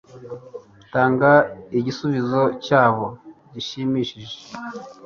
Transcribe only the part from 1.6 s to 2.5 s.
igisubizo